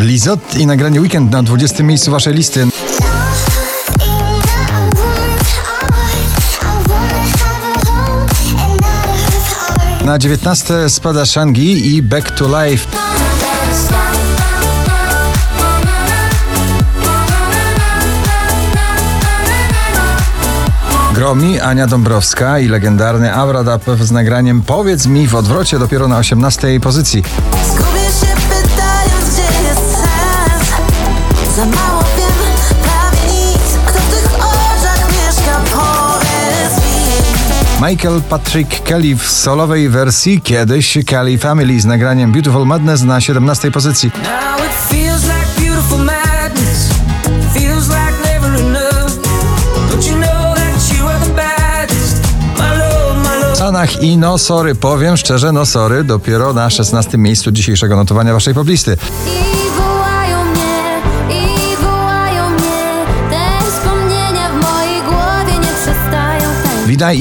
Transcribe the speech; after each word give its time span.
Lizot 0.00 0.56
i 0.56 0.66
nagranie 0.66 1.00
Weekend 1.00 1.32
na 1.32 1.42
20 1.42 1.82
miejscu 1.82 2.10
waszej 2.10 2.34
listy. 2.34 2.66
Na 10.04 10.18
19 10.18 10.88
spada 10.88 11.26
Shangi 11.26 11.96
i 11.96 12.02
Back 12.02 12.30
to 12.30 12.64
Life. 12.64 12.86
Gromi, 21.14 21.60
Ania 21.60 21.86
Dąbrowska 21.86 22.58
i 22.58 22.68
legendarny 22.68 23.34
Avradap 23.34 23.84
z 24.00 24.10
nagraniem 24.10 24.62
Powiedz 24.62 25.06
mi 25.06 25.28
w 25.28 25.34
odwrocie 25.34 25.78
dopiero 25.78 26.08
na 26.08 26.18
18 26.18 26.80
pozycji. 26.80 27.22
Za 31.60 31.66
mało 31.66 32.02
wiem, 32.18 32.32
prawie 32.82 33.32
nic 33.32 33.78
Kto 33.86 33.98
w 33.98 34.10
tych 34.10 34.34
oczach 34.34 35.08
mieszka, 35.08 35.60
powiedz 35.72 36.76
mi 36.76 37.88
Michael 37.88 38.22
Patrick 38.22 38.82
Kelly 38.82 39.16
w 39.16 39.30
solowej 39.30 39.88
wersji, 39.88 40.40
kiedyś 40.40 40.98
Kelly 41.06 41.38
Family 41.38 41.80
z 41.80 41.84
nagraniem 41.84 42.32
Beautiful 42.32 42.66
Madness 42.66 43.02
na 43.02 43.20
17 43.20 43.70
pozycji. 43.70 44.10
Now 44.22 44.66
it 44.66 44.72
feels 44.88 45.22
like 45.22 45.46
beautiful 45.60 45.98
madness. 45.98 46.88
Feels 47.54 47.88
like 47.88 48.32
never 48.32 48.60
enough. 48.60 49.12
Don't 49.90 50.10
you 50.10 50.16
know 50.16 50.54
that 50.54 50.98
you 50.98 51.08
are 51.08 51.26
the 51.26 51.34
baddest? 51.34 52.22
My 52.58 52.78
love, 52.78 53.28
my 53.28 53.46
love. 53.46 53.56
Sanach 53.56 54.02
i 54.02 54.16
No 54.16 54.38
Sorry, 54.38 54.74
powiem 54.74 55.16
szczerze, 55.16 55.52
No 55.52 55.66
Sorry, 55.66 56.04
dopiero 56.04 56.52
na 56.52 56.70
16 56.70 57.18
miejscu 57.18 57.52
dzisiejszego 57.52 57.96
notowania 57.96 58.32
waszej 58.32 58.54
poblisty. 58.54 58.96
I 67.02 67.16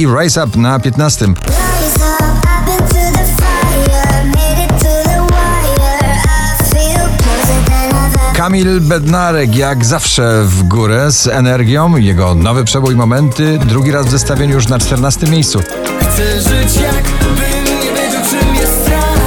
feel 6.73 7.07
closer 7.17 7.59
than 7.65 7.93
I've 7.93 8.15
ever 8.15 8.33
Kamil 8.35 8.81
Bednarek 8.81 9.55
jak 9.55 9.85
zawsze 9.85 10.43
w 10.45 10.63
górę 10.63 11.11
z 11.11 11.27
energią, 11.27 11.97
jego 11.97 12.35
nowy 12.35 12.63
przebój 12.63 12.95
Momenty, 12.95 13.59
drugi 13.65 13.91
raz 13.91 14.05
w 14.07 14.09
zestawieniu 14.09 14.55
już 14.55 14.67
na 14.67 14.79
14 14.79 15.27
miejscu. 15.27 15.59
Chcę 16.01 16.41
żyć 16.41 16.75
jakbym 16.75 17.63
nie 17.63 17.91
wiedział 18.01 18.21
czym 18.29 18.55
jest 18.55 18.81
strach. 18.81 19.19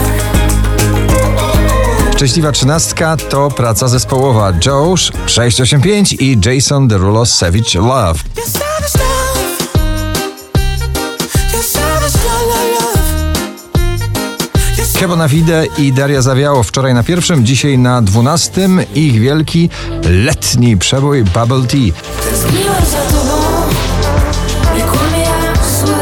Szczęśliwa 2.17 2.53
trzynastka 2.53 3.17
to 3.17 3.51
praca 3.51 3.89
zespołowa. 3.89 4.53
Josh 4.67 5.13
685 5.27 6.13
i 6.13 6.39
Jason 6.45 6.89
Derulo 6.89 7.27
savage 7.27 7.75
love 7.75 8.21
love 15.03 15.15
Kebo 15.15 15.17
na 15.17 15.29
Fide 15.29 15.67
i 15.79 15.93
Daria 15.93 16.23
Zawiało 16.23 16.63
wczoraj 16.63 16.95
na 16.95 17.03
pierwszym, 17.03 17.47
dzisiaj 17.47 17.79
na 17.79 18.03
dwunastym. 18.03 18.81
Ich 18.95 19.21
wielki 19.21 19.71
letni 20.05 20.77
przebój 20.77 21.25
Bubble 21.25 21.67
Tea. 21.67 21.93
Tęskniłem 22.31 22.85
za 22.91 23.17
tobą. 23.17 23.43
Nie 24.77 24.83
kłamie 24.83 25.21
jak 25.21 25.59
zły. 25.81 25.95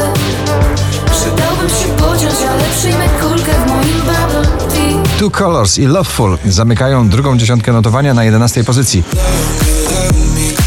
Przydałbym 1.11 1.69
się 1.69 2.03
pociąć, 2.03 2.35
ale 2.49 2.63
przyjmę 2.77 3.09
kulkę 3.21 3.51
w 3.51 3.67
moim 3.67 3.99
bubble 3.99 4.67
tea. 4.69 5.19
Two 5.19 5.31
Colors 5.31 5.77
i 5.77 5.85
Loveful 5.85 6.37
zamykają 6.45 7.09
drugą 7.09 7.37
dziesiątkę 7.37 7.73
notowania 7.73 8.13
na 8.13 8.23
11 8.23 8.63
pozycji. 8.63 9.03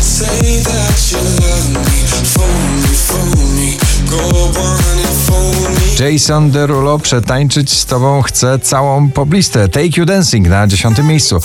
Say 0.01 0.63
that 0.63 1.13
you 1.13 1.19
love 1.19 1.69
me, 1.73 1.91
phone 2.25 2.75
me, 3.57 4.74
Jason 5.99 6.51
Derulo 6.51 6.99
przetańczyć 6.99 7.73
z 7.73 7.87
tobą 7.87 8.23
chce 8.23 8.59
całą 8.59 9.11
poblistę. 9.11 9.69
Take 9.69 9.89
You 9.97 10.05
Dancing 10.05 10.49
na 10.49 10.67
10 10.67 10.99
miejscu. 10.99 11.41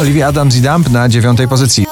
Olivia 0.00 0.28
Adams 0.28 0.56
i 0.56 0.60
Dump 0.60 0.90
na 0.90 1.08
9 1.08 1.40
pozycji. 1.48 1.86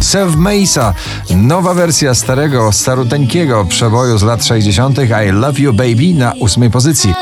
Sev 0.00 0.36
Mesa, 0.36 0.94
nowa 1.30 1.74
wersja 1.74 2.14
starego, 2.14 2.72
staruteńkiego 2.72 3.64
przeboju 3.64 4.18
z 4.18 4.22
lat 4.22 4.44
60. 4.44 4.98
I 4.98 5.32
Love 5.32 5.62
You 5.62 5.72
Baby 5.72 6.14
na 6.14 6.32
8 6.40 6.70
pozycji. 6.70 7.14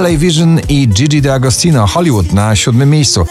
LA 0.00 0.16
Vision 0.18 0.60
i 0.68 0.88
Gigi 0.88 1.20
D'Agostino 1.22 1.86
Hollywood 1.86 2.32
na 2.32 2.56
7 2.56 2.90
miejscu. 2.90 3.26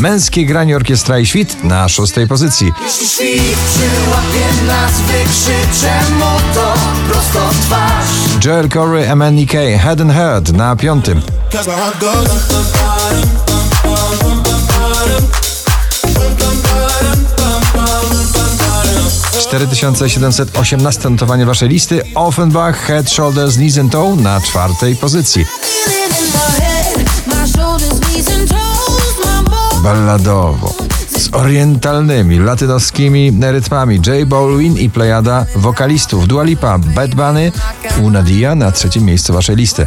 Męskie 0.00 0.46
granie 0.46 0.76
orkiestra 0.76 1.18
i 1.18 1.26
świt 1.26 1.64
na 1.64 1.88
6 1.88 2.12
pozycji. 2.28 2.72
Jeśli 2.84 3.06
świt 3.06 3.58
przyłapie 3.68 4.66
nas, 4.66 5.00
wykrzyczę 5.00 5.92
mu 6.18 6.54
to 6.54 6.74
prosto 7.10 7.48
w 7.50 7.66
twarz. 7.66 8.44
Joel 8.44 8.68
Corey, 8.68 9.16
MNEK, 9.16 9.52
Head 9.82 10.00
and 10.00 10.52
na 10.52 10.76
5. 10.76 11.04
4718 19.50 21.10
notowanie 21.10 21.46
waszej 21.46 21.68
listy. 21.68 22.02
Offenbach, 22.14 22.86
Head, 22.86 23.10
Shoulders, 23.10 23.54
Knees 23.54 23.78
and 23.78 23.92
Toe 23.92 24.16
na 24.16 24.40
czwartej 24.40 24.96
pozycji. 24.96 25.46
Balladowo. 29.82 30.74
Z 31.18 31.34
orientalnymi, 31.34 32.38
latynoskimi 32.38 33.32
rytmami 33.40 34.00
J 34.06 34.28
Balwin 34.28 34.76
i 34.76 34.90
plejada 34.90 35.46
wokalistów 35.56 36.28
Dua 36.28 36.42
Lipa, 36.42 36.78
Bad 36.78 37.14
Bunny, 37.14 37.52
Una 38.02 38.22
Dia 38.22 38.54
na 38.54 38.72
trzecim 38.72 39.04
miejscu 39.04 39.32
waszej 39.32 39.56
listy. 39.56 39.86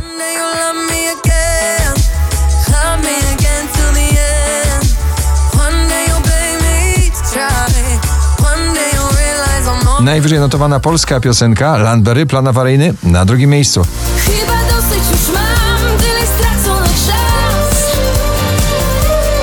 Najwyżej 10.03 10.39
notowana 10.39 10.79
polska 10.79 11.19
piosenka 11.19 11.77
Landberry, 11.77 12.25
plan 12.25 12.47
awaryjny 12.47 12.93
na 13.03 13.25
drugim 13.25 13.49
miejscu. 13.49 13.85
Chyba 14.17 14.53
dosyć 14.63 15.03
już 15.11 15.35
mam 15.35 15.97
Tyle 15.97 16.27
straconych 16.37 16.91
szans 16.91 17.77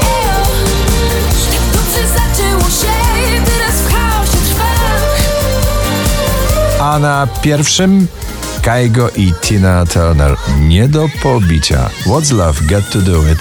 Ejo 0.02 0.46
Tak 1.50 1.62
dobrze 1.72 2.08
zaczęło 2.08 2.62
się 2.62 3.44
Teraz 3.44 3.74
w 3.74 3.92
chaosie 3.92 4.38
trwam 4.48 5.00
A 6.80 6.98
na 6.98 7.28
pierwszym 7.42 8.06
Kaigo 8.62 9.10
i 9.16 9.32
Tina 9.42 9.86
Turner. 9.86 10.36
Nie 10.60 10.88
do 10.88 11.08
pobicia. 11.22 11.90
What's 12.06 12.32
love 12.32 12.60
got 12.66 12.90
to 12.90 12.98
do 12.98 13.22
it? 13.32 13.38